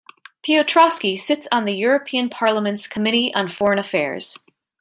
[0.41, 4.35] Piotrowski sits on the European Parliament's Committee on Foreign Affairs.